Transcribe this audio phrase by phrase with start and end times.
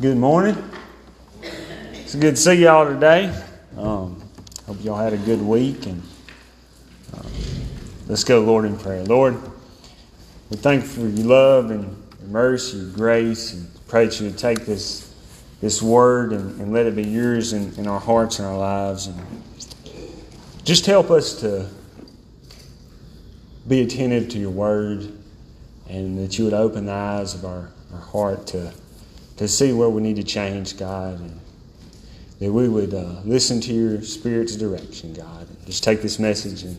[0.00, 0.56] Good morning.
[1.42, 3.38] It's good to see y'all today.
[3.76, 4.22] Um,
[4.66, 6.02] hope y'all had a good week, and
[7.12, 7.22] uh,
[8.06, 9.04] let's go, Lord, in prayer.
[9.04, 9.38] Lord,
[10.48, 11.94] we thank you for your love and
[12.28, 15.14] mercy, your grace, and pray that you would take this
[15.60, 19.06] this word and, and let it be yours in, in our hearts and our lives,
[19.06, 19.20] and
[20.64, 21.68] just help us to
[23.68, 25.12] be attentive to your word,
[25.90, 28.72] and that you would open the eyes of our, our heart to
[29.40, 31.40] to see where we need to change, God, and
[32.40, 35.48] that we would uh, listen to your Spirit's direction, God.
[35.48, 36.78] And just take this message and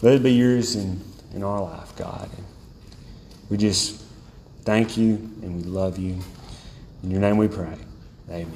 [0.00, 1.00] let it be yours in,
[1.34, 2.30] in our life, God.
[2.36, 2.46] And
[3.50, 4.00] we just
[4.60, 6.20] thank you and we love you.
[7.02, 7.74] In your name we pray.
[8.30, 8.52] Amen.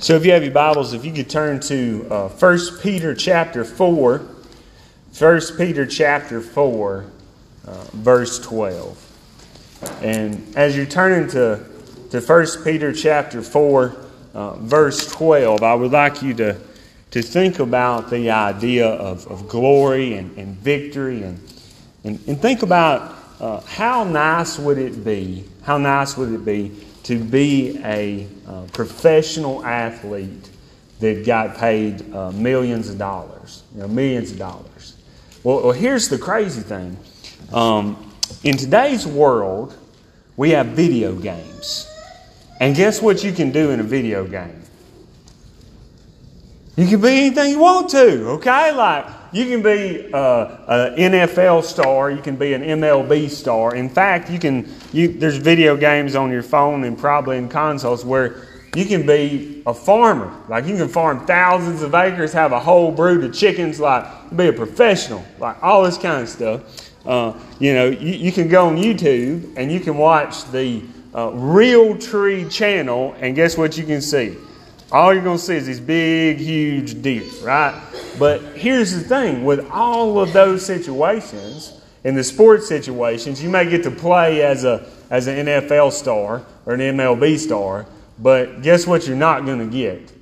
[0.00, 3.64] So if you have your Bibles, if you could turn to uh, 1 Peter chapter
[3.64, 4.18] 4,
[5.16, 7.04] 1 Peter chapter 4,
[7.68, 9.12] uh, verse 12.
[10.02, 11.64] And as you turn into
[12.10, 13.96] to 1 Peter chapter 4,
[14.34, 16.56] uh, verse 12, I would like you to,
[17.12, 21.40] to think about the idea of, of glory and, and victory and,
[22.04, 26.72] and, and think about uh, how nice would it be, how nice would it be
[27.04, 30.50] to be a uh, professional athlete
[31.00, 34.96] that got paid uh, millions of dollars, you know, millions of dollars.
[35.42, 36.96] Well, well here's the crazy thing.
[37.52, 38.13] Um,
[38.44, 39.76] in today's world,
[40.36, 41.90] we have video games.
[42.60, 44.62] And guess what you can do in a video game?
[46.76, 48.72] You can be anything you want to, okay?
[48.72, 53.74] Like, you can be uh, an NFL star, you can be an MLB star.
[53.74, 54.72] In fact, you can.
[54.92, 59.62] You, there's video games on your phone and probably in consoles where you can be
[59.66, 60.34] a farmer.
[60.48, 63.78] Like you can farm thousands of acres, have a whole brood of chickens.
[63.78, 64.04] Like
[64.36, 65.24] be a professional.
[65.38, 66.90] Like all this kind of stuff.
[67.06, 70.82] Uh, you know, you, you, can go on YouTube and you can watch the
[71.12, 74.36] uh, Realtree channel, and guess what you can see?
[74.90, 77.78] All you're going to see is these big, huge deer, right?
[78.18, 83.68] But here's the thing with all of those situations, in the sports situations, you may
[83.68, 87.86] get to play as, a, as an NFL star or an MLB star,
[88.18, 90.12] but guess what you're not going to get?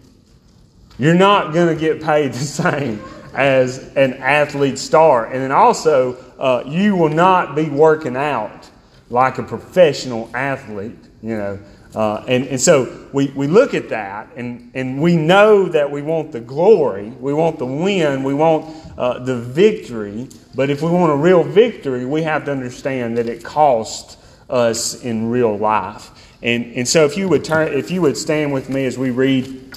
[0.98, 3.02] You're not going to get paid the same
[3.34, 5.26] as an athlete star.
[5.26, 8.70] And then also, uh, you will not be working out
[9.10, 11.58] like a professional athlete, you know.
[11.94, 16.00] Uh, and, and so we, we look at that and, and we know that we
[16.00, 20.26] want the glory, we want the win, we want uh, the victory.
[20.54, 24.16] But if we want a real victory, we have to understand that it costs
[24.48, 26.10] us in real life.
[26.42, 29.10] And, and so if you would turn, if you would stand with me as we
[29.10, 29.76] read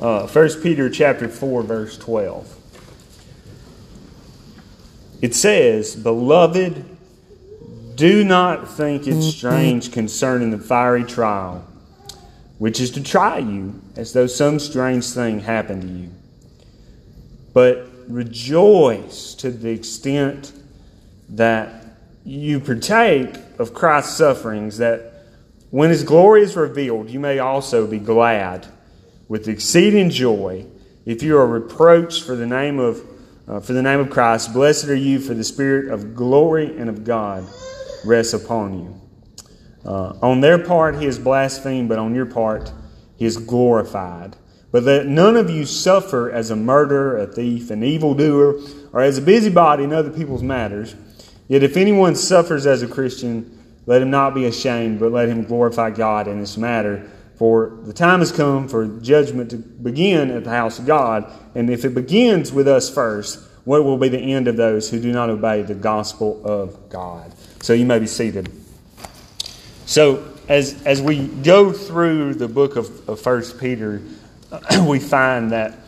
[0.00, 2.54] uh, 1 Peter chapter 4, verse 12.
[5.20, 6.84] It says, Beloved,
[7.96, 11.66] do not think it strange concerning the fiery trial,
[12.58, 16.10] which is to try you, as though some strange thing happened to you.
[17.52, 20.52] But rejoice to the extent
[21.30, 21.84] that
[22.24, 25.17] you partake of Christ's sufferings, that
[25.70, 28.66] when his glory is revealed, you may also be glad
[29.28, 30.66] with exceeding joy
[31.04, 33.02] if you are reproached for the name of
[33.46, 34.52] uh, for the name of Christ.
[34.52, 37.46] Blessed are you, for the Spirit of glory and of God
[38.04, 39.00] rests upon you.
[39.84, 42.70] Uh, on their part, he is blasphemed, but on your part,
[43.16, 44.36] he is glorified.
[44.70, 48.60] But let none of you suffer as a murderer, a thief, an evildoer,
[48.92, 50.94] or as a busybody in other people's matters.
[51.48, 53.57] Yet if anyone suffers as a Christian,
[53.88, 57.10] let him not be ashamed, but let him glorify God in this matter.
[57.36, 61.32] For the time has come for judgment to begin at the house of God.
[61.54, 65.00] And if it begins with us first, what will be the end of those who
[65.00, 67.32] do not obey the gospel of God?
[67.62, 68.52] So you may be seated.
[69.86, 74.02] So as, as we go through the book of, of 1 Peter,
[74.86, 75.78] we find that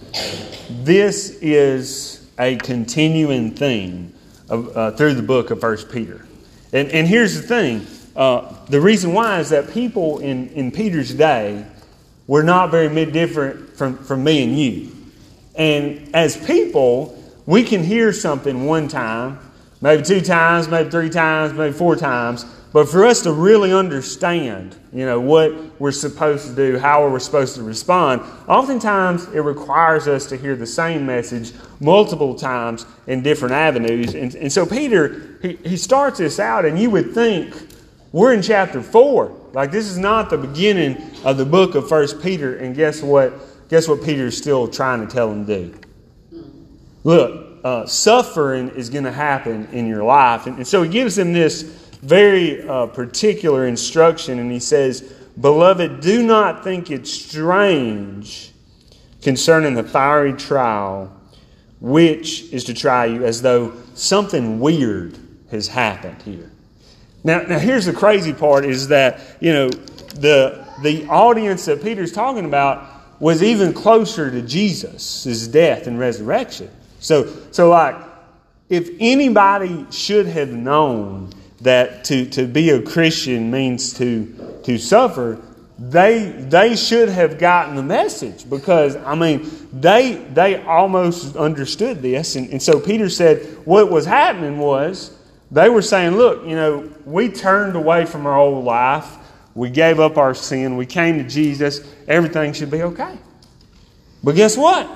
[0.71, 4.15] this is a continuing theme
[4.49, 6.27] of, uh, through the book of 1 Peter.
[6.73, 7.87] And, and here's the thing
[8.17, 11.65] uh, the reason why is that people in, in Peter's day
[12.27, 14.93] were not very different from, from me and you.
[15.55, 19.39] And as people, we can hear something one time,
[19.81, 24.77] maybe two times, maybe three times, maybe four times, but for us to really understand,
[24.93, 30.07] you know, what we're supposed to do, how we're supposed to respond, oftentimes it requires
[30.07, 34.15] us to hear the same message multiple times in different avenues.
[34.15, 37.55] And, and so Peter, he, he starts this out, and you would think,
[38.13, 39.37] we're in chapter 4.
[39.53, 43.33] Like this is not the beginning of the book of First Peter, and guess what?
[43.69, 45.81] Guess what Peter's still trying to tell them to do?
[47.05, 50.47] Look, uh, suffering is going to happen in your life.
[50.47, 55.03] And, and, so he gives them this, very uh, particular instruction, and he says,
[55.41, 58.53] Beloved, do not think it strange
[59.23, 61.17] concerning the fiery trial
[61.81, 65.19] which is to try you as though something weird
[65.51, 66.51] has happened here.
[67.25, 72.13] Now, now here's the crazy part is that, you know, the, the audience that Peter's
[72.13, 72.87] talking about
[73.21, 76.71] was even closer to Jesus' death and resurrection.
[77.01, 77.97] So, so like,
[78.69, 85.41] if anybody should have known that to, to be a Christian means to, to suffer,
[85.79, 92.37] they, they should have gotten the message because, I mean, they, they almost understood this.
[92.37, 95.17] And, and so Peter said what was happening was
[95.51, 99.17] they were saying, look, you know, we turned away from our old life.
[99.55, 100.77] We gave up our sin.
[100.77, 101.81] We came to Jesus.
[102.07, 103.19] Everything should be okay.
[104.23, 104.89] But guess what?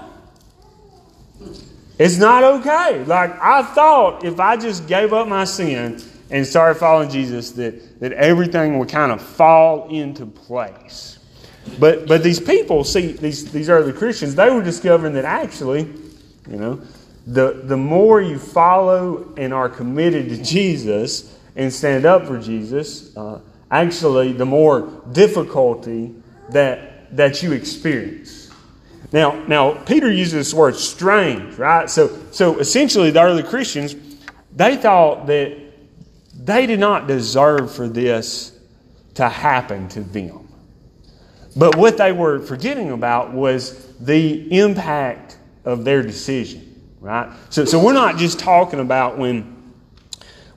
[1.99, 3.05] It's not okay.
[3.05, 8.01] Like, I thought if I just gave up my sin and started following Jesus, that,
[8.01, 11.19] that everything would kind of fall into place.
[11.79, 15.83] But, but these people, see, these, these early Christians, they were discovering that actually,
[16.49, 16.81] you know,
[17.27, 23.17] the, the more you follow and are committed to Jesus and stand up for Jesus,
[23.17, 26.15] uh, actually, the more difficulty
[26.51, 28.51] that, that you experience.
[29.13, 31.89] Now, now, Peter uses this word strange, right?
[31.89, 33.95] So, so essentially, the early Christians,
[34.55, 35.57] they thought that
[36.45, 38.59] they did not deserve for this
[39.15, 40.47] to happen to them.
[41.57, 47.33] But what they were forgetting about was the impact of their decision, right?
[47.49, 49.73] So, so we're not just talking about when,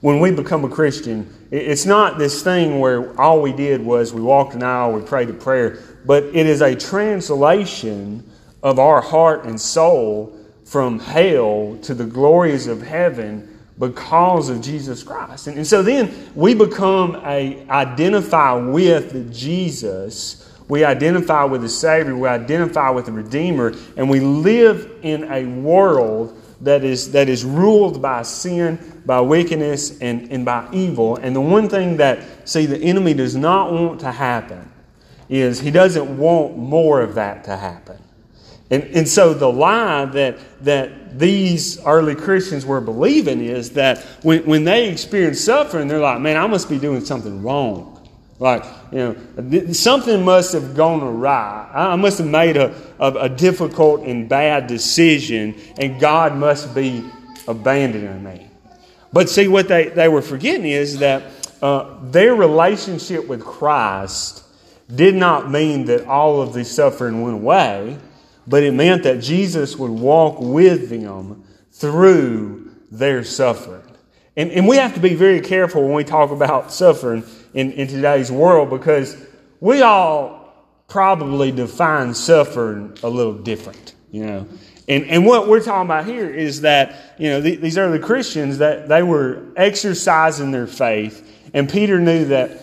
[0.00, 4.20] when we become a Christian, it's not this thing where all we did was we
[4.20, 8.28] walked an aisle, we prayed a prayer, but it is a translation
[8.62, 15.02] of our heart and soul from hell to the glories of heaven because of Jesus
[15.02, 15.46] Christ.
[15.46, 20.44] And, and so then we become a identify with Jesus.
[20.68, 22.16] We identify with the Savior.
[22.16, 23.74] We identify with the Redeemer.
[23.96, 29.98] And we live in a world that is, that is ruled by sin, by wickedness,
[30.00, 31.16] and, and by evil.
[31.16, 34.70] And the one thing that, see, the enemy does not want to happen
[35.28, 37.98] is he doesn't want more of that to happen.
[38.70, 44.44] And, and so the lie that, that these early Christians were believing is that when,
[44.44, 47.94] when they experience suffering, they're like, man, I must be doing something wrong.
[48.38, 48.98] Like, you
[49.40, 51.70] know, something must have gone awry.
[51.74, 57.04] I must have made a, a, a difficult and bad decision, and God must be
[57.48, 58.48] abandoning me.
[59.12, 61.22] But see, what they, they were forgetting is that
[61.62, 64.44] uh, their relationship with Christ
[64.94, 67.98] did not mean that all of the suffering went away
[68.48, 73.82] but it meant that Jesus would walk with them through their suffering.
[74.36, 77.24] And, and we have to be very careful when we talk about suffering
[77.54, 79.16] in, in today's world because
[79.60, 80.38] we all
[80.86, 84.48] probably define suffering a little different, you know.
[84.88, 88.88] And, and what we're talking about here is that, you know, these early Christians, that
[88.88, 92.62] they were exercising their faith, and Peter knew that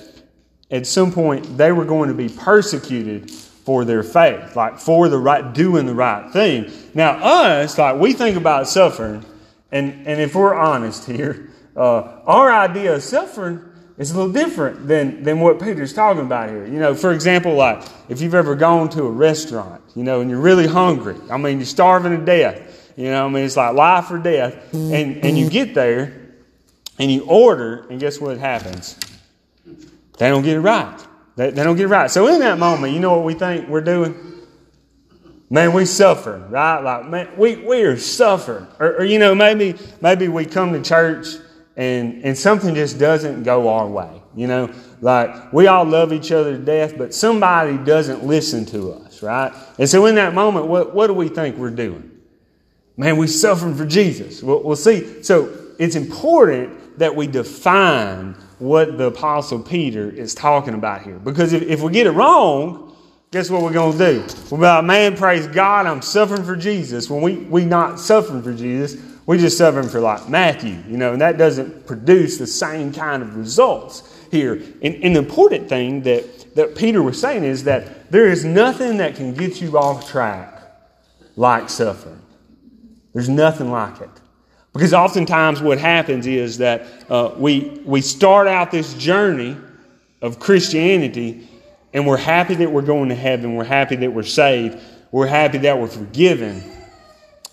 [0.71, 3.31] at some point they were going to be persecuted
[3.65, 6.71] for their faith, like for the right, doing the right thing.
[6.93, 9.25] Now, us, like we think about suffering,
[9.71, 13.59] and, and if we're honest here, uh, our idea of suffering
[13.97, 16.65] is a little different than, than what Peter's talking about here.
[16.65, 20.29] You know, for example, like if you've ever gone to a restaurant, you know, and
[20.29, 23.73] you're really hungry, I mean, you're starving to death, you know, I mean, it's like
[23.73, 26.13] life or death, and, and you get there
[26.99, 28.97] and you order, and guess what happens?
[30.17, 30.97] They don't get it right.
[31.35, 32.09] They, they don't get it right.
[32.09, 34.33] So in that moment, you know what we think we're doing?
[35.49, 36.79] Man, we suffer, right?
[36.79, 38.67] Like, man, we, we are suffering.
[38.79, 41.27] Or, or, you know, maybe, maybe we come to church
[41.75, 44.21] and, and something just doesn't go our way.
[44.35, 48.93] You know, like we all love each other to death, but somebody doesn't listen to
[48.93, 49.53] us, right?
[49.77, 52.11] And so in that moment, what, what do we think we're doing?
[52.97, 54.41] Man, we're suffering for Jesus.
[54.41, 55.23] We'll, we'll see.
[55.23, 61.17] So it's important that we define what the Apostle Peter is talking about here.
[61.19, 62.95] Because if, if we get it wrong,
[63.31, 64.35] guess what we're going to do?
[64.49, 67.09] We're about, man, praise God, I'm suffering for Jesus.
[67.09, 71.13] When we, we not suffering for Jesus, we just suffering for like Matthew, you know,
[71.13, 74.53] and that doesn't produce the same kind of results here.
[74.81, 78.97] And, and the important thing that, that Peter was saying is that there is nothing
[78.97, 80.61] that can get you off track
[81.35, 82.21] like suffering.
[83.13, 84.09] There's nothing like it.
[84.75, 89.55] Because oftentimes what happens is that uh, we, we start out this journey
[90.21, 91.47] of Christianity
[91.93, 93.55] and we're happy that we're going to heaven.
[93.55, 94.77] We're happy that we're saved.
[95.11, 96.61] We're happy that we're forgiven.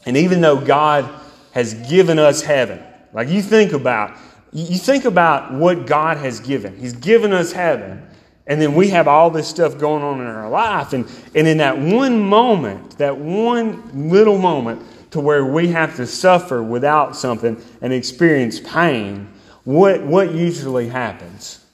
[0.05, 1.09] And even though God
[1.52, 4.19] has given us heaven, like you think about
[4.52, 6.76] you think about what God has given.
[6.76, 8.07] He's given us heaven.
[8.47, 10.93] And then we have all this stuff going on in our life.
[10.93, 16.07] And, and in that one moment, that one little moment to where we have to
[16.07, 19.33] suffer without something and experience pain,
[19.64, 21.64] what, what usually happens?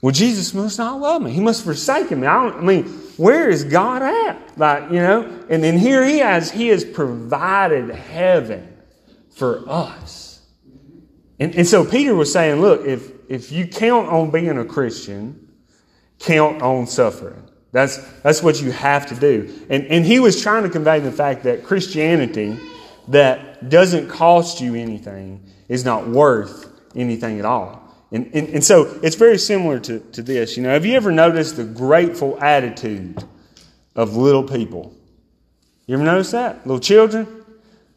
[0.00, 1.32] Well, Jesus must not love me.
[1.32, 2.26] He must forsake me.
[2.26, 2.84] I, I mean,
[3.16, 4.56] where is God at?
[4.56, 8.76] Like, you know, and then here he has, he has provided heaven
[9.34, 10.46] for us.
[11.40, 15.52] And, and so Peter was saying, look, if, if you count on being a Christian,
[16.18, 17.47] count on suffering.
[17.72, 19.52] That's, that's what you have to do.
[19.68, 22.58] And, and he was trying to convey the fact that Christianity
[23.08, 27.82] that doesn't cost you anything is not worth anything at all.
[28.10, 30.56] And, and, and so it's very similar to, to this.
[30.56, 33.22] You know, have you ever noticed the grateful attitude
[33.94, 34.94] of little people?
[35.86, 36.66] You ever notice that?
[36.66, 37.26] Little children?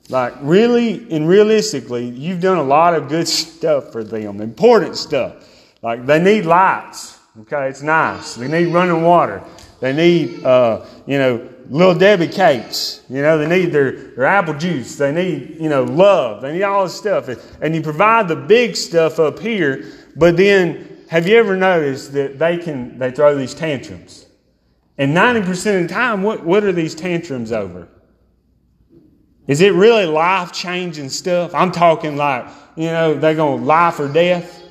[0.10, 5.48] Like, really and realistically, you've done a lot of good stuff for them, important stuff.
[5.82, 7.18] Like, they need lights.
[7.42, 8.36] Okay, it's nice.
[8.36, 9.42] They need running water.
[9.82, 13.02] They need, uh, you know, little Debbie cakes.
[13.10, 14.96] You know, they need their, their apple juice.
[14.96, 16.44] They need, you know, love.
[16.44, 17.28] They need all this stuff.
[17.62, 22.40] And you provide the big stuff up here, but then have you ever noticed that
[22.40, 24.28] they can, they throw these tantrums?
[24.98, 25.50] And 90%
[25.82, 27.88] of the time, what, what are these tantrums over?
[29.48, 31.56] Is it really life changing stuff?
[31.56, 32.46] I'm talking like,
[32.76, 34.62] you know, they're going life or death.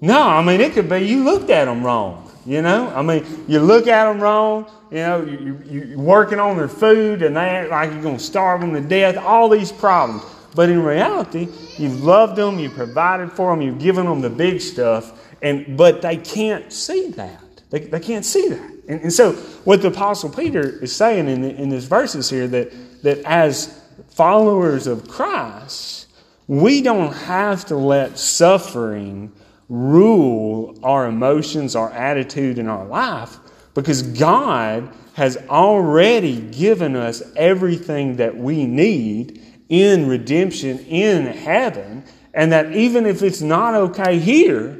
[0.00, 2.25] No, I mean, it could be you looked at them wrong.
[2.46, 4.70] You know, I mean, you look at them wrong.
[4.90, 8.18] You know, you, you, you're working on their food and they act like you're going
[8.18, 9.16] to starve them to death.
[9.16, 10.22] All these problems.
[10.54, 14.60] But in reality, you've loved them, you've provided for them, you've given them the big
[14.60, 17.42] stuff, and but they can't see that.
[17.68, 18.70] They, they can't see that.
[18.88, 19.32] And, and so,
[19.64, 22.72] what the Apostle Peter is saying in, the, in this verses here that
[23.02, 26.06] that as followers of Christ,
[26.46, 29.32] we don't have to let suffering
[29.68, 33.38] rule our emotions, our attitude, and our life
[33.74, 42.52] because God has already given us everything that we need in redemption in heaven, and
[42.52, 44.78] that even if it's not okay here,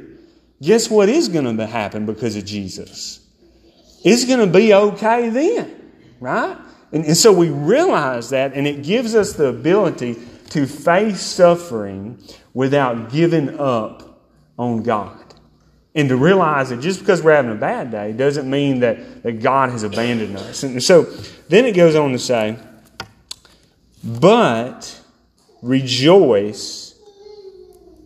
[0.61, 3.19] guess what is going to happen because of Jesus?
[4.03, 6.57] It's going to be okay then, right?
[6.91, 10.15] And, and so we realize that, and it gives us the ability
[10.51, 12.17] to face suffering
[12.53, 14.06] without giving up
[14.57, 15.17] on God.
[15.95, 19.41] And to realize that just because we're having a bad day doesn't mean that, that
[19.41, 20.61] God has abandoned us.
[20.63, 21.03] And so
[21.49, 22.57] then it goes on to say,
[24.03, 25.01] but
[25.61, 26.95] rejoice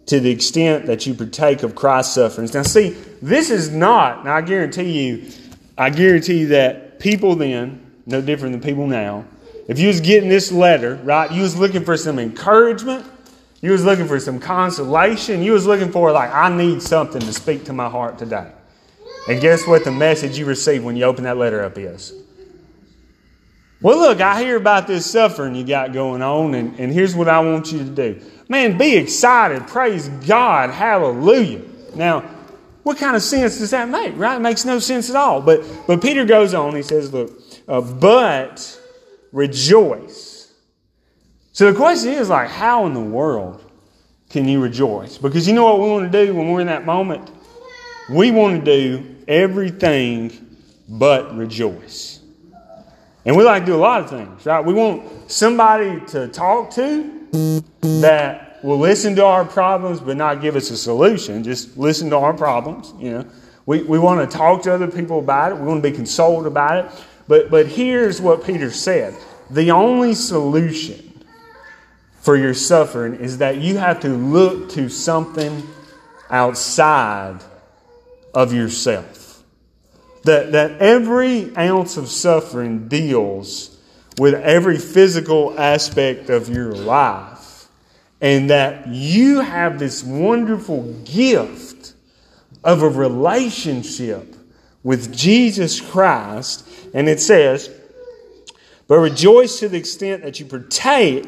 [0.06, 2.54] to the extent that you partake of Christ's sufferings.
[2.54, 2.90] Now, see,
[3.22, 5.32] this is not, now I guarantee you,
[5.78, 9.26] I guarantee you that people then, no different than people now,
[9.68, 13.06] if you was getting this letter, right, you was looking for some encouragement,
[13.62, 17.34] you was looking for some consolation, you was looking for like, I need something to
[17.34, 18.52] speak to my heart today.
[19.28, 22.14] And guess what the message you receive when you open that letter up is?
[23.82, 27.28] Well, look, I hear about this suffering you got going on, and, and here's what
[27.28, 28.22] I want you to do.
[28.48, 29.68] Man, be excited.
[29.68, 30.70] Praise God.
[30.70, 31.62] Hallelujah.
[31.96, 32.22] Now,
[32.84, 34.36] what kind of sense does that make, right?
[34.36, 35.42] It makes no sense at all.
[35.42, 36.76] But, but Peter goes on.
[36.76, 37.32] He says, look,
[37.68, 38.80] uh, but
[39.32, 40.31] rejoice.
[41.54, 43.64] So the question is, like, how in the world
[44.30, 45.18] can you rejoice?
[45.18, 47.30] Because you know what we want to do when we're in that moment?
[48.10, 52.20] We want to do everything but rejoice.
[53.26, 54.64] And we like to do a lot of things, right?
[54.64, 60.56] We want somebody to talk to that will listen to our problems but not give
[60.56, 61.44] us a solution.
[61.44, 63.26] Just listen to our problems, you know.
[63.66, 65.56] We, we want to talk to other people about it.
[65.56, 66.92] We want to be consoled about it.
[67.28, 69.16] But, but here's what Peter said
[69.50, 71.11] the only solution
[72.22, 75.68] for your suffering is that you have to look to something
[76.30, 77.40] outside
[78.34, 79.44] of yourself.
[80.24, 83.76] That, that every ounce of suffering deals
[84.20, 87.68] with every physical aspect of your life.
[88.22, 91.94] And that you have this wonderful gift
[92.64, 94.36] of a relationship
[94.84, 96.70] with Jesus Christ.
[96.94, 97.72] And it says,
[98.88, 101.26] But rejoice to the extent that you partake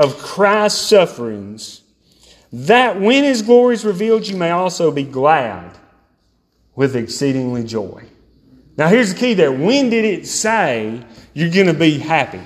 [0.00, 1.82] of Christ's sufferings,
[2.54, 5.76] that when his glory is revealed, you may also be glad
[6.74, 8.02] with exceedingly joy.
[8.78, 9.52] Now, here's the key there.
[9.52, 11.04] When did it say
[11.34, 12.40] you're going to be happy?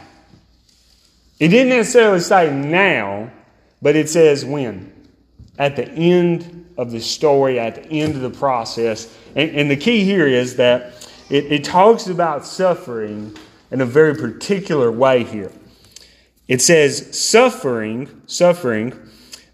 [1.38, 3.30] It didn't necessarily say now,
[3.80, 4.92] but it says when.
[5.56, 9.16] At the end of the story, at the end of the process.
[9.36, 13.36] And, and the key here is that it, it talks about suffering
[13.70, 15.52] in a very particular way here.
[16.46, 18.92] It says suffering, suffering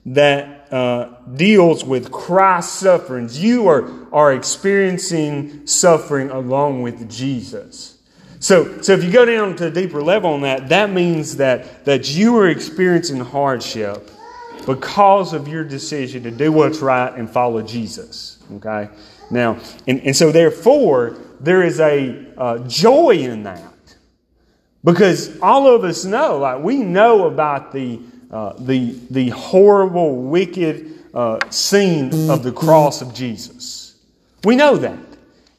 [0.07, 3.43] that uh, deals with Christ's sufferings.
[3.43, 7.99] You are, are experiencing suffering along with Jesus.
[8.41, 11.85] So, so if you go down to a deeper level on that, that means that,
[11.85, 14.11] that you are experiencing hardship
[14.67, 18.39] because of your decision to do what's right and follow Jesus.
[18.55, 18.89] Okay?
[19.31, 23.70] Now, and, and so therefore, there is a uh, joy in that.
[24.83, 31.05] Because all of us know, like we know about the, uh, the, the horrible, wicked
[31.13, 33.97] uh, scene of the cross of Jesus.
[34.45, 34.99] We know that.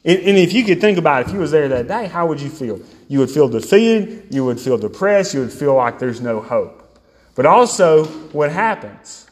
[0.04, 2.26] And, and if you could think about it, if you was there that day, how
[2.26, 2.80] would you feel?
[3.06, 6.98] You would feel defeated, you would feel depressed, you would feel like there's no hope.
[7.34, 9.26] But also, what happens?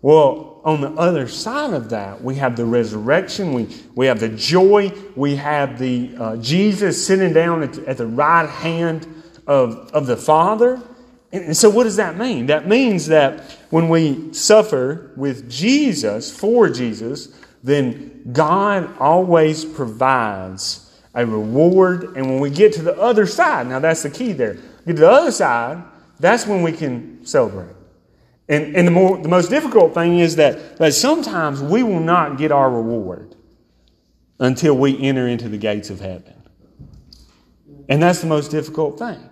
[0.00, 4.28] Well, on the other side of that, we have the resurrection, we, we have the
[4.28, 9.06] joy, we have the uh, Jesus sitting down at, at the right hand
[9.48, 10.80] of, of the Father.
[11.32, 12.46] And, so, what does that mean?
[12.46, 13.40] That means that
[13.70, 22.16] when we suffer with Jesus, for Jesus, then God always provides a reward.
[22.16, 24.54] And when we get to the other side, now that's the key there.
[24.86, 25.82] Get to the other side,
[26.20, 27.74] that's when we can celebrate.
[28.48, 32.38] And, and the, more, the most difficult thing is that, that sometimes we will not
[32.38, 33.34] get our reward
[34.40, 36.34] until we enter into the gates of heaven.
[37.88, 39.28] And that's the most difficult thing.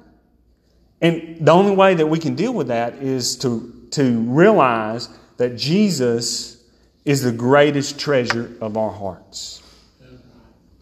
[1.01, 5.57] And the only way that we can deal with that is to, to realize that
[5.57, 6.63] Jesus
[7.05, 9.63] is the greatest treasure of our hearts.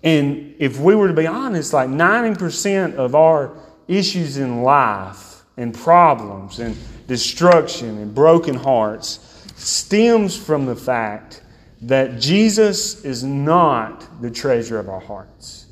[0.03, 3.57] And if we were to be honest, like 90% of our
[3.89, 9.21] issues in life and problems and destruction and broken hearts
[9.57, 11.43] stems from the fact
[11.83, 15.64] that Jesus is not the treasure of our hearts.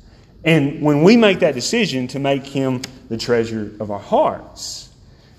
[0.45, 4.89] And when we make that decision to make him the treasure of our hearts,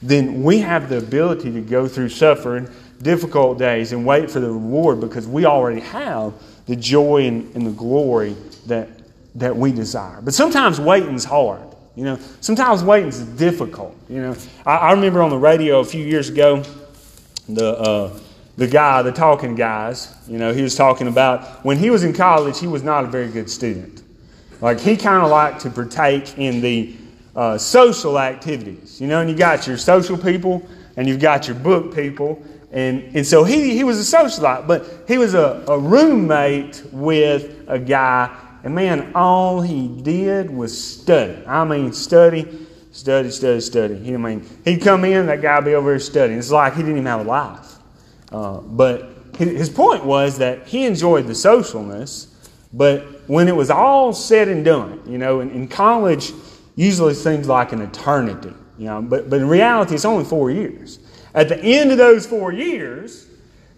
[0.03, 2.69] then we have the ability to go through suffering,
[3.03, 6.33] difficult days, and wait for the reward because we already have
[6.67, 8.35] the joy and, and the glory
[8.67, 8.89] that,
[9.35, 10.21] that we desire.
[10.23, 11.63] But sometimes waiting's hard.
[11.97, 13.97] You know, sometimes waiting's difficult.
[14.09, 16.63] You know, I, I remember on the radio a few years ago,
[17.49, 18.19] the uh,
[18.57, 22.13] the guy, the talking guys, you know, he was talking about when he was in
[22.13, 24.04] college, he was not a very good student.
[24.61, 26.95] Like he kind of liked to partake in the
[27.37, 31.57] uh, social activities, you know, and you got your social people and you've got your
[31.57, 32.43] book people.
[32.73, 37.65] And, and so he, he was a socialite, but he was a, a roommate with
[37.69, 41.37] a guy and man, all he did was study.
[41.47, 43.97] I mean, study, study, study, study.
[43.97, 46.39] He, I mean, he'd come in, that guy would be over here studying.
[46.39, 47.75] It's like he didn't even have a life.
[48.33, 52.29] Uh, but his point was that he enjoyed the socialness,
[52.75, 56.33] but when it was all said and done, you know, in, in college
[56.75, 60.99] usually seems like an eternity, you know, but, but in reality it's only four years.
[61.35, 63.29] At the end of those four years,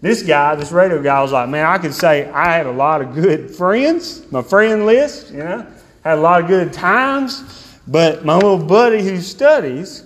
[0.01, 3.03] this guy, this radio guy, was like, man, I can say I had a lot
[3.03, 5.67] of good friends, my friend list, you know,
[6.03, 7.43] had a lot of good times.
[7.87, 10.06] But my little buddy who studies,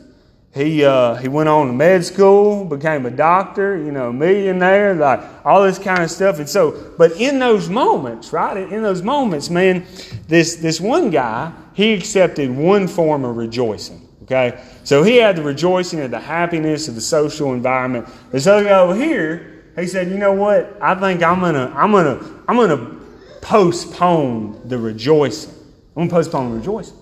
[0.53, 5.21] he uh, he went on to med school, became a doctor, you know, millionaire, like
[5.45, 6.41] all this kind of stuff.
[6.41, 9.87] And so, but in those moments, right, in those moments, man,
[10.27, 14.09] this this one guy, he accepted one form of rejoicing.
[14.25, 18.09] Okay, so he had the rejoicing of the happiness of the social environment.
[18.33, 20.77] This other guy over here, he said, "You know what?
[20.81, 22.97] I think I'm gonna, I'm gonna, I'm gonna
[23.41, 25.55] postpone the rejoicing.
[25.97, 27.00] I'm gonna postpone the rejoicing."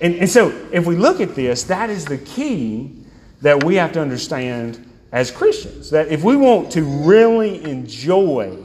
[0.00, 2.92] And, and so, if we look at this, that is the key
[3.42, 5.90] that we have to understand as Christians.
[5.90, 8.56] That if we want to really enjoy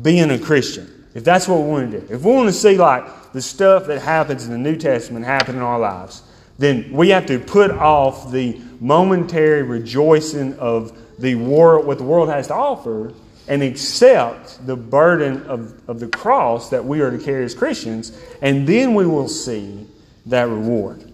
[0.00, 2.76] being a Christian, if that's what we want to do, if we want to see
[2.76, 6.22] like the stuff that happens in the New Testament happen in our lives,
[6.58, 12.28] then we have to put off the momentary rejoicing of the world, what the world
[12.28, 13.12] has to offer
[13.48, 18.16] and accept the burden of, of the cross that we are to carry as Christians,
[18.40, 19.86] and then we will see
[20.26, 21.12] that reward.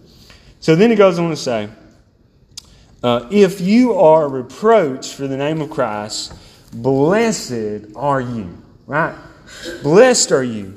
[0.61, 1.69] So then he goes on to say,
[3.03, 6.33] uh, If you are reproached for the name of Christ,
[6.73, 8.57] blessed are you.
[8.87, 9.17] Right?
[9.83, 10.75] Blessed are you.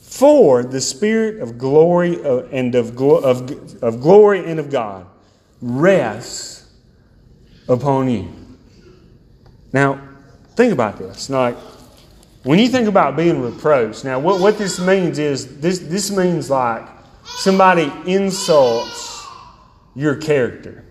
[0.00, 5.06] For the Spirit of glory uh, and of, of, of glory and of God
[5.60, 6.70] rests
[7.68, 8.28] upon you.
[9.72, 10.00] Now,
[10.54, 11.28] think about this.
[11.28, 11.56] Like,
[12.44, 16.48] when you think about being reproached, now what, what this means is this, this means
[16.48, 16.95] like
[17.36, 19.26] somebody insults
[19.94, 20.84] your character.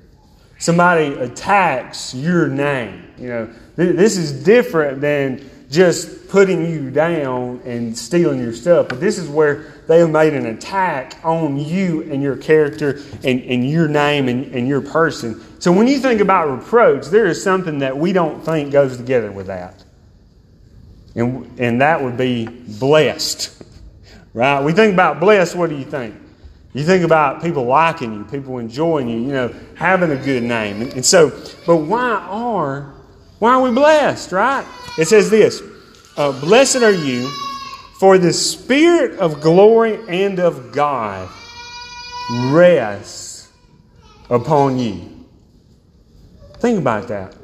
[0.58, 3.06] Somebody attacks your name.
[3.18, 8.88] You know, this is different than just putting you down and stealing your stuff.
[8.88, 13.42] But this is where they have made an attack on you and your character and,
[13.42, 17.42] and your name and, and your person So when you think about reproach, there is
[17.44, 19.84] something that we don't think goes together with that.
[21.16, 23.64] And, and that would be blessed.
[24.34, 24.62] Right?
[24.64, 26.16] We think about blessed, what do you think?
[26.76, 30.82] You think about people liking you, people enjoying you, you know, having a good name.
[30.82, 31.30] And, and so,
[31.66, 32.94] but why are
[33.40, 34.66] why are we blessed, right?
[34.98, 35.62] It says this
[36.18, 37.30] uh, Blessed are you,
[37.98, 41.30] for the Spirit of glory and of God
[42.48, 43.50] rests
[44.30, 45.26] upon you.
[46.60, 47.38] Think about that.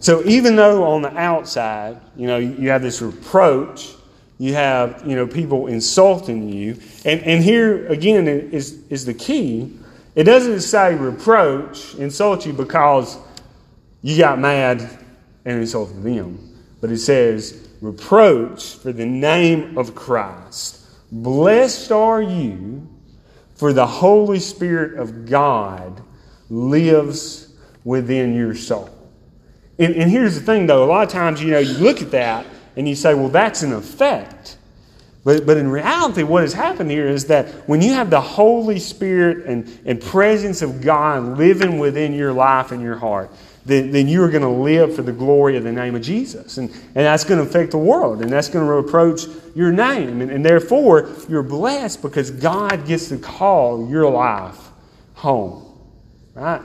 [0.00, 3.94] So even though on the outside, you know, you have this reproach,
[4.38, 9.78] you have, you know, people insulting you, and, and here again is, is the key.
[10.14, 13.18] It doesn't say reproach, insult you because
[14.02, 14.80] you got mad
[15.44, 16.56] and insulted them.
[16.80, 20.82] But it says reproach for the name of Christ.
[21.10, 22.88] Blessed are you,
[23.54, 26.02] for the Holy Spirit of God
[26.50, 28.90] lives within your soul.
[29.78, 30.84] And, and here's the thing, though.
[30.84, 32.46] A lot of times, you know, you look at that
[32.76, 34.58] and you say, well, that's an effect.
[35.24, 38.78] But, but in reality, what has happened here is that when you have the Holy
[38.78, 43.32] Spirit and, and presence of God living within your life and your heart,
[43.64, 46.58] then, then you are going to live for the glory of the name of Jesus.
[46.58, 49.22] And, and that's going to affect the world, and that's going to reproach
[49.56, 50.20] your name.
[50.20, 54.68] And, and therefore, you're blessed because God gets to call your life
[55.14, 55.64] home.
[56.34, 56.62] Right?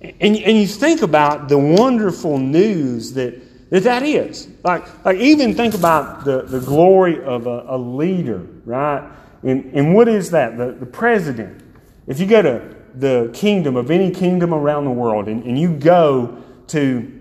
[0.00, 3.34] And, and you think about the wonderful news that
[3.72, 4.48] that, that is.
[4.62, 9.10] Like, like even think about the, the glory of a, a leader, right?
[9.42, 10.58] And, and what is that?
[10.58, 11.64] The, the president.
[12.06, 15.74] If you go to the kingdom of any kingdom around the world and, and you
[15.74, 17.20] go to,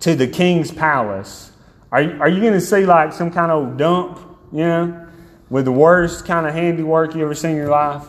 [0.00, 1.52] to the king's palace,
[1.92, 4.18] are, are you going to see like some kind of dump,
[4.52, 5.06] you know,
[5.50, 8.06] with the worst kind of handiwork you ever seen in your life?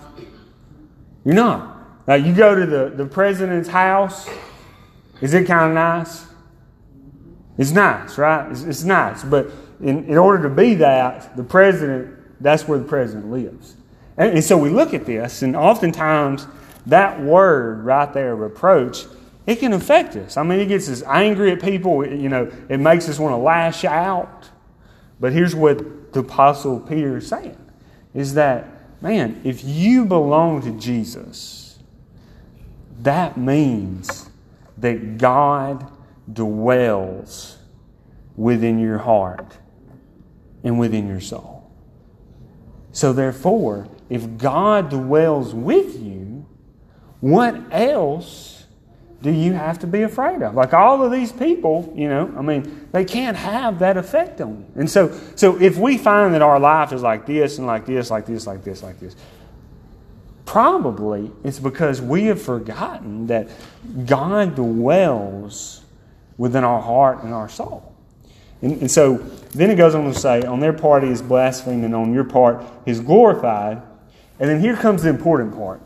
[1.26, 2.08] You're not.
[2.08, 4.30] Now, you go to the, the president's house,
[5.20, 6.26] is it kind of nice?
[7.58, 8.52] It's nice, right?
[8.52, 9.24] It's, it's nice.
[9.24, 13.76] But in, in order to be that, the president, that's where the president lives.
[14.18, 16.48] And, and so we look at this, and oftentimes
[16.86, 19.06] that word right there, reproach,
[19.46, 20.38] it can affect us.
[20.38, 22.06] I mean, it gets us angry at people.
[22.06, 24.50] You know, it makes us want to lash out.
[25.20, 27.58] But here's what the Apostle Peter is saying
[28.14, 28.68] is that,
[29.02, 31.80] man, if you belong to Jesus,
[33.02, 34.30] that means
[34.78, 35.92] that God
[36.32, 37.58] dwells
[38.36, 39.58] within your heart
[40.64, 41.72] and within your soul.
[42.92, 46.46] So, therefore, if God dwells with you,
[47.20, 48.66] what else
[49.22, 50.54] do you have to be afraid of?
[50.56, 54.60] Like all of these people, you know, I mean, they can't have that effect on
[54.60, 54.82] you.
[54.82, 58.12] And so, so if we find that our life is like this and like this,
[58.12, 59.16] like this, like this, like this,
[60.46, 63.50] Probably it's because we have forgotten that
[64.06, 65.84] God dwells
[66.38, 67.96] within our heart and our soul.
[68.62, 69.18] And, and so
[69.54, 72.24] then it goes on to say, on their part he is blasphemed, and on your
[72.24, 73.82] part he is glorified.
[74.40, 75.82] And then here comes the important part.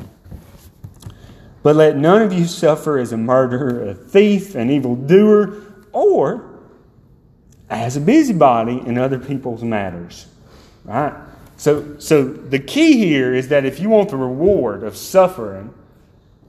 [1.61, 6.61] But let none of you suffer as a murderer, a thief, an evildoer, or
[7.69, 10.27] as a busybody in other people's matters.
[10.85, 11.13] Right?
[11.57, 15.73] So, so the key here is that if you want the reward of suffering,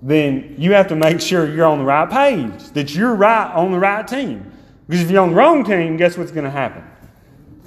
[0.02, 3.72] then you have to make sure you're on the right page, that you're right on
[3.72, 4.50] the right team.
[4.86, 6.84] Because if you're on the wrong team, guess what's going to happen?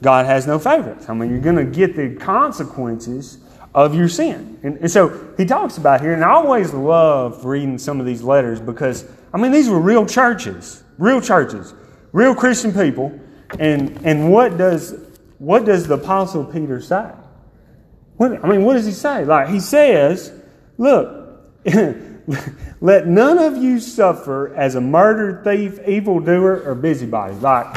[0.02, 1.08] God has no favorites.
[1.10, 3.38] I mean, you're going to get the consequences
[3.74, 4.60] of your sin.
[4.64, 8.22] And, and, so he talks about here, and I always love reading some of these
[8.22, 11.74] letters because, I mean, these were real churches, real churches,
[12.12, 13.18] real Christian people.
[13.58, 14.96] And, and what, does,
[15.38, 17.10] what does the Apostle Peter say?
[18.18, 19.26] What, I mean, what does he say?
[19.26, 20.34] Like, he says,
[20.78, 21.42] look,
[22.82, 27.36] let none of you suffer as a murderer, thief, evildoer, or busybody.
[27.36, 27.76] Like,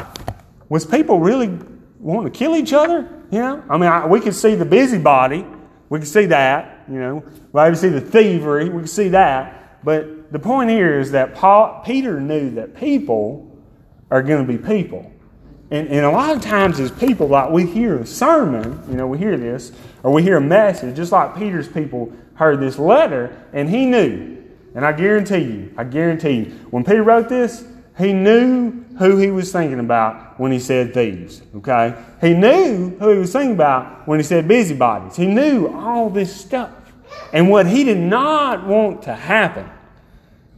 [0.69, 1.57] was people really
[1.99, 3.09] wanting to kill each other?
[3.31, 3.63] You know?
[3.69, 5.45] I mean, I, we can see the busybody.
[5.89, 7.23] We can see that, you know.
[7.53, 8.69] We can see the thievery.
[8.69, 9.83] We can see that.
[9.83, 13.57] But the point here is that Paul, Peter knew that people
[14.11, 15.11] are going to be people.
[15.69, 19.07] And, and a lot of times, as people, like we hear a sermon, you know,
[19.07, 23.45] we hear this, or we hear a message, just like Peter's people heard this letter,
[23.51, 24.36] and he knew.
[24.77, 27.65] And I guarantee you, I guarantee you, when Peter wrote this,
[27.97, 31.41] he knew who he was thinking about when he said thieves.
[31.55, 31.95] Okay?
[32.21, 35.15] He knew who he was thinking about when he said busybodies.
[35.15, 36.69] He knew all this stuff.
[37.33, 39.67] And what he did not want to happen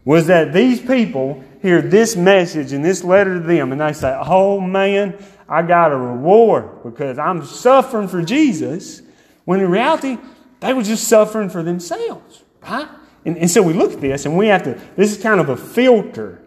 [0.03, 4.19] was that these people hear this message and this letter to them and they say,
[4.21, 9.01] Oh man, I got a reward because I'm suffering for Jesus.
[9.45, 10.17] When in reality,
[10.59, 12.89] they were just suffering for themselves, right?
[13.25, 15.49] And, and so we look at this and we have to, this is kind of
[15.49, 16.41] a filter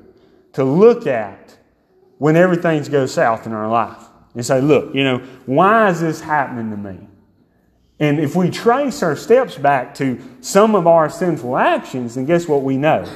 [0.54, 1.56] to look at
[2.18, 4.02] when everything goes south in our life.
[4.35, 7.06] And say, look, you know, why is this happening to me?
[8.00, 12.48] And if we trace our steps back to some of our sinful actions, then guess
[12.48, 13.06] what we know?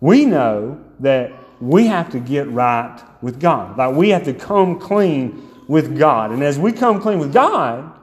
[0.00, 3.78] We know that we have to get right with God.
[3.78, 6.32] Like we have to come clean with God.
[6.32, 7.98] And as we come clean with God,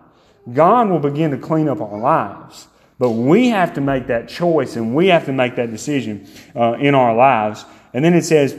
[0.52, 2.68] God will begin to clean up our lives.
[3.00, 6.74] But we have to make that choice and we have to make that decision uh,
[6.74, 7.66] in our lives.
[7.94, 8.56] And then it says,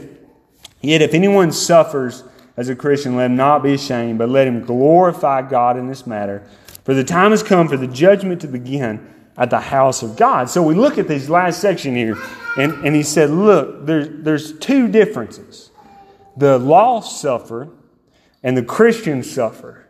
[0.81, 2.23] Yet if anyone suffers
[2.57, 6.07] as a Christian, let him not be ashamed, but let him glorify God in this
[6.07, 6.43] matter.
[6.83, 10.49] For the time has come for the judgment to begin at the house of God.
[10.49, 12.17] So we look at this last section here,
[12.57, 15.69] and, and he said, Look, there, there's two differences.
[16.35, 17.69] The lost suffer,
[18.41, 19.87] and the Christians suffer.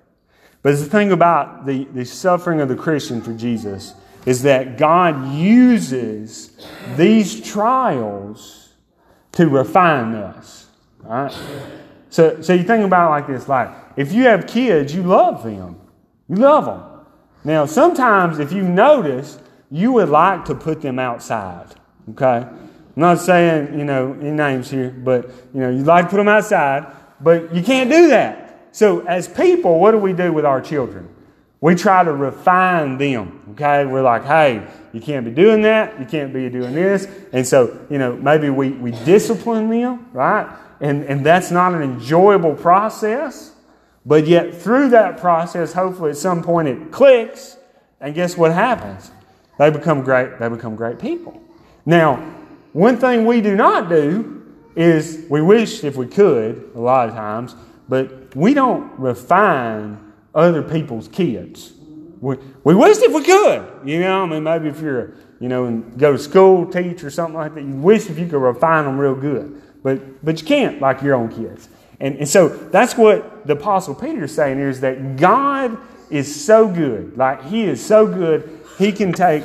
[0.61, 5.33] But the thing about the, the suffering of the Christian for Jesus is that God
[5.33, 6.51] uses
[6.95, 8.69] these trials
[9.33, 10.67] to refine us.
[10.99, 11.35] Right?
[12.09, 15.79] So, so you think about like this: like if you have kids, you love them,
[16.29, 16.83] you love them.
[17.43, 19.39] Now, sometimes if you notice,
[19.71, 21.67] you would like to put them outside.
[22.11, 26.11] Okay, I'm not saying you know any names here, but you know you'd like to
[26.11, 26.85] put them outside,
[27.21, 28.67] but you can't do that.
[28.73, 31.09] So, as people, what do we do with our children?
[31.61, 33.85] We try to refine them, okay?
[33.85, 35.99] We're like, hey, you can't be doing that.
[35.99, 37.07] You can't be doing this.
[37.31, 40.51] And so, you know, maybe we, we discipline them, right?
[40.79, 43.51] And, and that's not an enjoyable process.
[44.03, 47.57] But yet, through that process, hopefully at some point it clicks.
[47.99, 49.11] And guess what happens?
[49.59, 51.39] They become great, they become great people.
[51.85, 52.15] Now,
[52.73, 57.13] one thing we do not do is we wish if we could, a lot of
[57.13, 57.55] times,
[57.87, 61.73] but we don't refine other people's kids.
[62.19, 64.23] We, we wish if we could, you know.
[64.23, 67.55] I mean, maybe if you're, you know, and go to school, teach or something like
[67.55, 71.01] that, you wish if you could refine them real good, but but you can't like
[71.01, 71.67] your own kids.
[71.99, 75.77] And, and so that's what the Apostle Peter is saying here is that God
[76.09, 79.43] is so good, like He is so good, He can take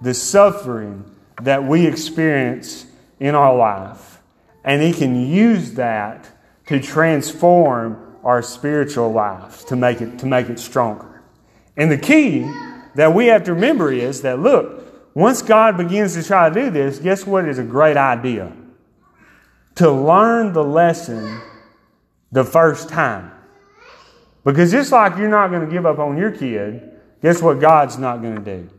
[0.00, 1.04] the suffering
[1.42, 2.86] that we experience
[3.20, 4.20] in our life,
[4.64, 6.28] and He can use that
[6.66, 11.22] to transform our spiritual lives to make it, to make it stronger.
[11.76, 12.50] And the key
[12.94, 16.70] that we have to remember is that, look, once God begins to try to do
[16.70, 18.52] this, guess what is a great idea?
[19.76, 21.40] To learn the lesson
[22.32, 23.30] the first time.
[24.44, 27.98] Because just like you're not going to give up on your kid, guess what God's
[27.98, 28.70] not going to do?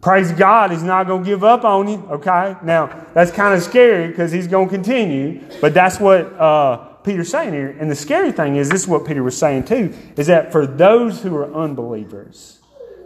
[0.00, 2.56] Praise God, He's not going to give up on you, okay?
[2.62, 7.30] Now, that's kind of scary because He's going to continue, but that's what uh, Peter's
[7.30, 7.74] saying here.
[7.78, 10.66] And the scary thing is, this is what Peter was saying too, is that for
[10.66, 12.58] those who are unbelievers,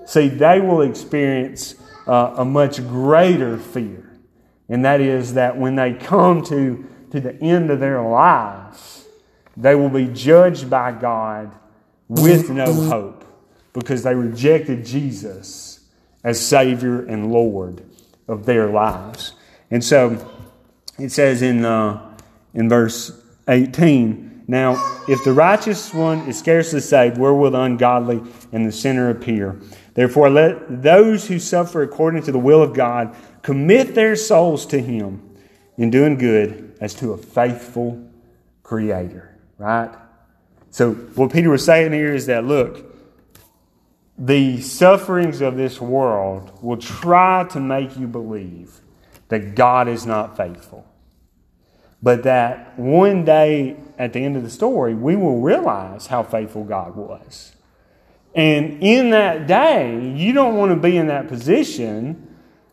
[0.06, 1.74] see, they will experience
[2.08, 4.10] uh, a much greater fear.
[4.70, 9.04] And that is that when they come to, to the end of their lives,
[9.56, 11.52] they will be judged by God
[12.08, 13.24] with no hope
[13.74, 15.80] because they rejected Jesus
[16.24, 17.84] as Savior and Lord
[18.26, 19.34] of their lives.
[19.70, 20.26] And so
[20.98, 22.16] it says in, uh,
[22.54, 24.44] in verse 18.
[24.46, 29.10] Now, if the righteous one is scarcely saved, where will the ungodly and the sinner
[29.10, 29.60] appear?
[29.94, 34.80] Therefore, let those who suffer according to the will of God commit their souls to
[34.80, 35.36] Him
[35.76, 38.06] in doing good as to a faithful
[38.62, 39.36] Creator.
[39.58, 39.90] Right?
[40.70, 42.86] So, what Peter was saying here is that, look,
[44.16, 48.80] the sufferings of this world will try to make you believe
[49.28, 50.89] that God is not faithful
[52.02, 56.64] but that one day at the end of the story, we will realize how faithful
[56.64, 57.52] God was.
[58.34, 62.26] And in that day, you don't want to be in that position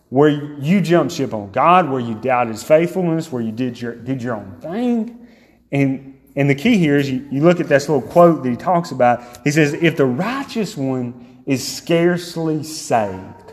[0.10, 3.96] where you jump ship on God, where you doubt His faithfulness, where you did your,
[3.96, 5.28] did your own thing.
[5.72, 8.56] And, and the key here is you, you look at this little quote that he
[8.56, 9.22] talks about.
[9.44, 13.52] He says, If the righteous one is scarcely saved,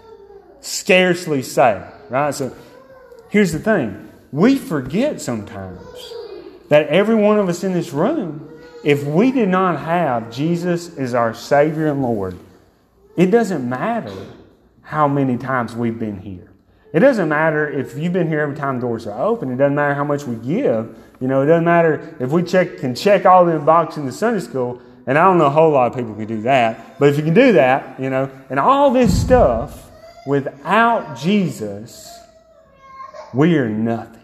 [0.61, 2.33] scarcely saved, right?
[2.33, 2.55] So
[3.31, 5.79] here's the thing we forget sometimes
[6.69, 8.51] that every one of us in this room,
[8.83, 12.37] if we did not have Jesus as our Savior and Lord,
[13.17, 14.13] it doesn't matter
[14.83, 16.51] how many times we've been here.
[16.93, 19.53] It doesn't matter if you've been here every time doors are open.
[19.53, 20.99] It doesn't matter how much we give.
[21.21, 24.13] You know, it doesn't matter if we check can check all the boxes in the
[24.13, 24.83] Sunday school.
[25.07, 26.99] And I don't know a whole lot of people can do that.
[26.99, 29.93] But if you can do that, you know, and all this stuff
[30.27, 32.13] without Jesus,
[33.33, 34.24] we are nothing.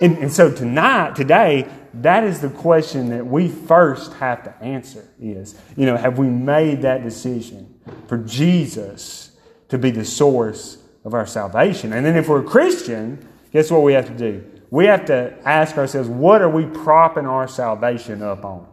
[0.00, 5.08] And, and so tonight, today, that is the question that we first have to answer
[5.20, 9.36] is, you know, have we made that decision for Jesus
[9.68, 11.92] to be the source of our salvation.
[11.92, 14.44] And then if we're a Christian, guess what we have to do?
[14.70, 18.66] We have to ask ourselves, what are we propping our salvation up on?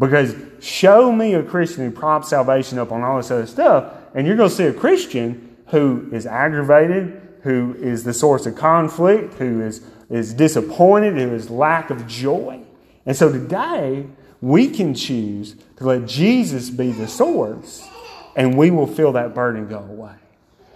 [0.00, 4.26] Because show me a Christian who props salvation up on all this other stuff, and
[4.26, 9.34] you're going to see a Christian who is aggravated, who is the source of conflict,
[9.34, 12.60] who is, is disappointed, who is lack of joy.
[13.06, 14.06] And so today,
[14.40, 17.86] we can choose to let Jesus be the source,
[18.36, 20.14] and we will feel that burden go away.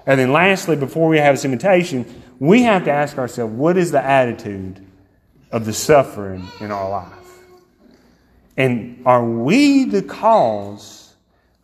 [0.06, 3.92] And then, lastly, before we have this invitation, we have to ask ourselves what is
[3.92, 4.84] the attitude
[5.52, 7.12] of the suffering in our life?
[8.56, 11.14] And are we the cause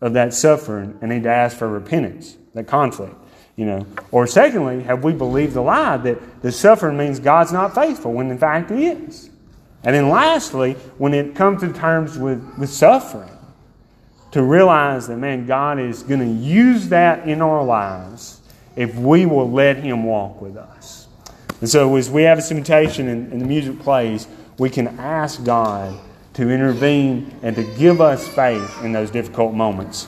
[0.00, 3.16] of that suffering and need to ask for repentance, that conflict?
[3.58, 7.74] You know, or secondly, have we believed the lie that the suffering means God's not
[7.74, 9.30] faithful when in fact He is?
[9.82, 13.30] And then lastly, when it comes to terms with, with suffering,
[14.30, 18.40] to realize that, man, God is going to use that in our lives
[18.76, 21.08] if we will let Him walk with us.
[21.60, 25.42] And so, as we have this invitation and, and the music plays, we can ask
[25.42, 25.98] God
[26.34, 30.06] to intervene and to give us faith in those difficult moments.